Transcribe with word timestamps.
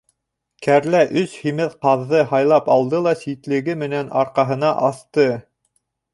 Кәрлә 0.67 1.01
өс 1.21 1.35
һимеҙ 1.41 1.75
ҡаҙҙы 1.87 2.21
һайлап 2.31 2.73
алды 2.77 3.03
ла 3.09 3.15
ситлеге 3.21 3.77
менән 3.83 4.11
арҡаһына 4.23 4.75
аҫты. 4.91 5.29